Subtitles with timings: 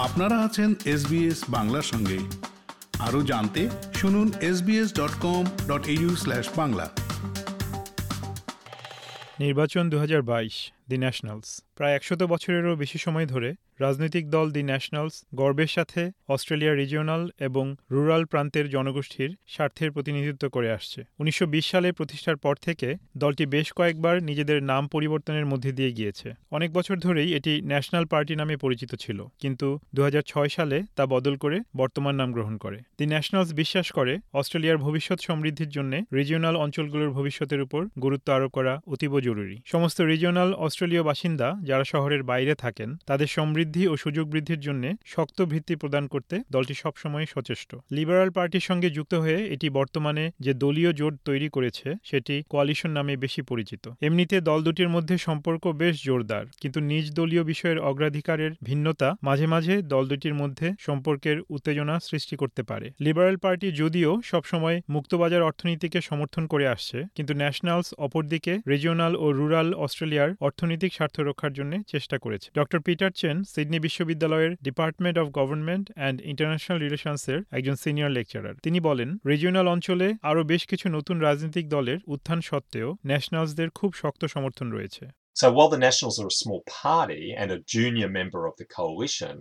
[0.00, 2.18] আপনারা আছেন এসবিএস বাংলার সঙ্গে।
[2.98, 5.88] আরও জানতে শুনুন SBS dot com dot
[6.56, 6.90] Bangla.
[9.40, 11.48] নির্বাচন দু হাজার বাইশ। The Nationals.
[11.78, 13.50] প্রায় একশত বছরেরও বেশি সময় ধরে
[13.84, 16.02] রাজনৈতিক দল দি ন্যাশনালস গর্বের সাথে
[16.34, 17.64] অস্ট্রেলিয়ার রিজিওনাল এবং
[17.94, 23.68] রুরাল প্রান্তের জনগোষ্ঠীর স্বার্থের প্রতিনিধিত্ব করে আসছে। উনিশশো বিশ সালে প্রতিষ্ঠার পর থেকে দলটি বেশ
[23.78, 28.90] কয়েকবার নিজেদের নাম পরিবর্তনের মধ্যে দিয়ে গিয়েছে। অনেক বছর ধরেই এটি ন্যাশনাল পার্টি নামে পরিচিত
[28.94, 33.50] ছিল, কিন্তু দু হাজার ছয় সালে তা বদল করে বর্তমান নাম গ্রহণ করে। দি ন্যাশনালস
[33.52, 39.56] বিশ্বাস করে অস্ট্রেলিয়ার ভবিষ্যৎ সমৃদ্ধির জন্য রিজিওনাল অঞ্চলগুলোর ভবিষ্যতের উপর গুরুত্ব আরোপ করা অতীব জরুরি।
[39.72, 40.50] সমস্ত রিজিওনাল
[40.80, 44.84] অস্ট্রেলীয় বাসিন্দা যারা শহরের বাইরে থাকেন, তাদের সমৃদ্ধি ও সুযোগ বৃদ্ধির জন্য
[45.14, 50.52] শক্ত ভিত্তি প্রদান করতে দলটি সবসময় সচেষ্ট। লিবারাল পার্টির সঙ্গে যুক্ত হয়ে এটি বর্তমানে যে
[50.62, 55.94] দলীয় জোট তৈরি করেছে, সেটি কোয়ালিশন নামে বেশি পরিচিত। এমনিতে দল দুটির মধ্যে সম্পর্ক বেশ
[56.06, 62.34] জোরদার, কিন্তু নিজ দলীয় বিষয়ের অগ্রাধিকারের ভিন্নতা মাঝে মাঝে দল দুটির মধ্যে সম্পর্কের উত্তেজনা সৃষ্টি
[62.42, 69.12] করতে পারে। লিবারাল পার্টি যদিও সবসময় মুক্তবাজার অর্থনীতিকে সমর্থন করে আসছে, কিন্তু ন্যাশনালস অপরদিকে রিজিওনাল
[69.24, 70.30] ও রুরাল অস্ট্রেলিয়ার
[70.70, 76.18] অর্থনৈতিক স্বার্থ রক্ষার জন্য চেষ্টা করেছে। ডক্টর পিটার চেন সিডনি বিশ্ববিদ্যালয়ের department of government and
[76.32, 81.98] international রিলেশনসের একজন সিনিয়র লেকচারার। তিনি বলেন রিজিওনাল অঞ্চলে আরও বেশ কিছু নতুন রাজনৈতিক দলের
[82.14, 85.04] উত্থান সত্ত্বেও ন্যাশনালসদের খুব শক্ত সমর্থন রয়েছে।
[85.40, 89.34] So while the Nationals are a small party and a junior member of the coalition,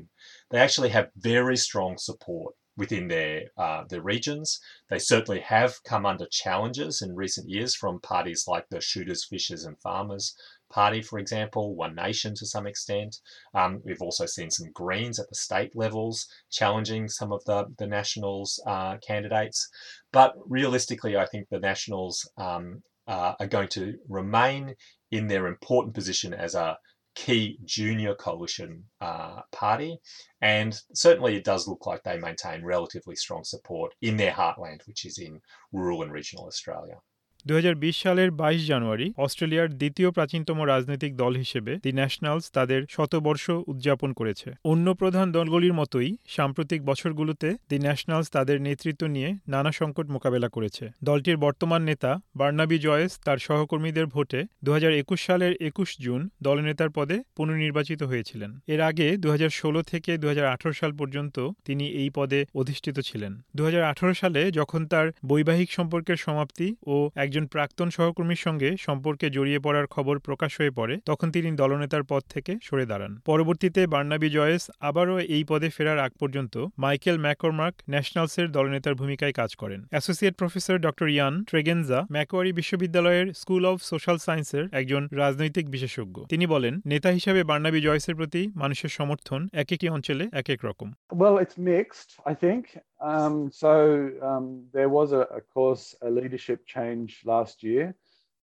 [0.50, 4.60] they actually have very strong support within their uh, their regions.
[4.90, 9.66] They certainly have come under challenges in recent years from parties like the Shooters, Fishers,
[9.66, 10.34] and Farmers
[10.70, 13.18] Party, for example, One Nation to some extent.
[13.54, 17.88] Um, we've also seen some Greens at the state levels challenging some of the, the
[17.88, 19.68] Nationals uh, candidates.
[20.12, 24.76] But realistically, I think the Nationals um, uh, are going to remain
[25.12, 26.78] in their important position as a
[27.16, 30.00] key junior coalition uh, party.
[30.42, 35.06] And certainly it does look like they maintain relatively strong support in their heartland, which
[35.06, 37.02] is in rural and regional Australia.
[37.46, 42.82] দু হাজার বিশ সালের বাইশ জানুয়ারি অস্ট্রেলিয়ার দ্বিতীয় প্রাচীনতম রাজনৈতিক দল হিসেবে দি ন্যাশনালস তাদের
[42.90, 49.72] শতবর্ষ উদযাপন করেছে। অন্য প্রধান দলগুলির মতোই সাম্প্রতিক বছরগুলোতে দি ন্যাশনালস তাদের নেতৃত্ব নিয়ে নানা
[49.72, 55.54] সংকট মোকাবেলা করেছে। দলটির বর্তমান নেতা বার্নাবি জয়েস তার সহকর্মীদের ভোটে দু হাজার একুশ সালের
[55.62, 60.74] একুশ জুন দলনেতার পদে পুনর্নির্বাচিত হয়েছিলেন। এর আগে দু হাজার ষোলো থেকে দু হাজার আঠারো
[60.74, 66.18] সাল পর্যন্ত তিনি এই পদে অধিষ্ঠিত ছিলেন। দু হাজার আঠারো সালে যখন তার বৈবাহিক সম্পর্কের
[66.18, 66.96] সমাপ্তি ও
[67.30, 72.24] একজন প্রাক্তন সহকর্মীর সঙ্গে সম্পর্কে জড়িয়ে পড়ার খবর প্রকাশ হয়ে পড়ে তখন তিনি দলনেতার পদ
[72.30, 78.48] থেকে সরে দাঁড়ান। পরবর্তীতে বার্নাবি জয়েস আবারও এই পদে ফেরার আগ পর্যন্ত মাইকেল ম্যাকরমার্ক ন্যাশনালসের
[78.52, 84.66] দলনেতার ভূমিকায় কাজ করেন। Associate professor doctor Ian Tregenza Macquarie বিশ্ববিদ্যালয়ের স্কুল অব সোশ্যাল সায়েন্সের
[84.72, 90.26] একজন রাজনৈতিক বিশেষজ্ঞ। তিনি বলেন নেতা হিসেবে বার্নাবি জয়েসের প্রতি মানুষের সমর্থন এক একটি অঞ্চলে
[90.34, 90.88] এক এক রকম।
[91.22, 92.64] Well, it's mixed, I think.
[93.02, 97.96] Um, so um, there was, a, of course, a leadership change last year.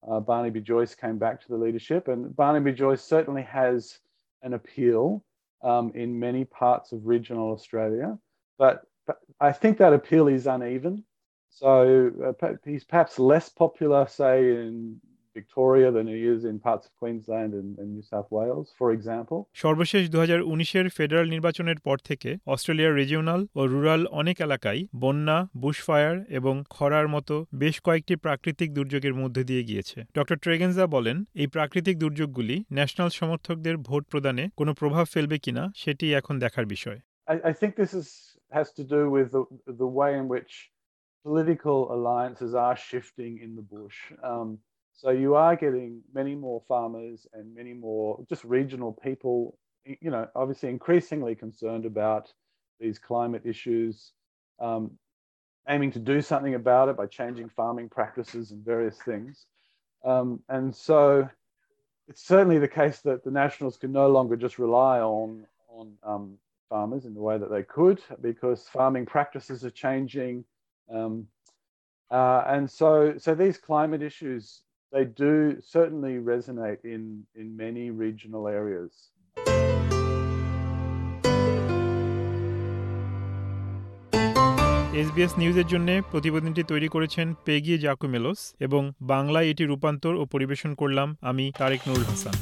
[0.08, 3.98] Uh, Barnaby Joyce came back to the leadership, and Barnaby Joyce certainly has
[4.42, 5.24] an appeal
[5.62, 8.18] um, in many parts of regional Australia,
[8.58, 11.04] but, but, I think that appeal is uneven.
[11.50, 12.12] So
[12.42, 15.00] uh, he's perhaps less popular, say, in
[15.36, 19.38] Victoria than he is in parts of Queensland and, and New South Wales, for example.
[19.62, 25.38] সর্বশেষ দু হাজার উনিশের federal নির্বাচনের পর থেকে অস্ট্রেলিয়ার regional ও rural অনেক এলাকায় বন্যা
[25.62, 31.48] বুশফায়ার এবং খরার মতো বেশ কয়েকটি প্রাকৃতিক দুর্যোগের মধ্যে দিয়ে গিয়েছে ডক্টর ট্রেগেনজা বলেন এই
[31.56, 37.36] প্রাকৃতিক দুর্যোগগুলি ন্যাশনাল সমর্থকদের ভোট প্রদানে কোনো প্রভাব ফেলবে কিনা সেটি এখন দেখার বিষয় I,
[37.50, 38.08] I think this is
[38.52, 39.42] has to do with the,
[39.82, 40.52] the way in which
[41.26, 43.98] political alliances are shifting in the bush.
[44.22, 44.48] Um,
[44.96, 50.26] So you are getting many more farmers and many more just regional people, you know,
[50.34, 52.32] obviously increasingly concerned about
[52.80, 54.12] these climate issues,
[54.58, 54.92] um,
[55.68, 59.44] aiming to do something about it by changing farming practices and various things.
[60.02, 61.28] Um, and so
[62.08, 66.38] it's certainly the case that the Nationals can no longer just rely on, on um,
[66.70, 70.44] farmers in the way that they could because farming practices are changing.
[70.90, 71.26] Um,
[72.10, 74.62] uh, and so, so these climate issues
[74.92, 78.92] they do certainly resonate in, in many regional areas.
[85.02, 91.16] SBS নিউজের জন্য প্রতিবেদনটি তৈরি করেছেন পেগি জাকুমেলোস এবং বাংলায় এটি রূপান্তর ও পরিবেশন করলাম
[91.20, 92.34] আমি তারেক নুরুল হাসান।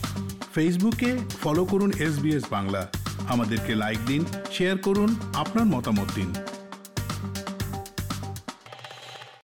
[0.55, 2.15] ফেসবুকে ফলো করুন এস
[2.51, 2.89] বাংলা।
[3.29, 6.44] আমাদেরকে লাইক দিন শেয়ার করুন আপনার মতামত দিন।